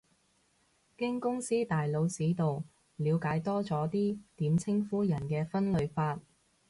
[0.97, 2.63] 經公司大佬指導，
[2.95, 6.19] 了解多咗個點稱呼人嘅分類法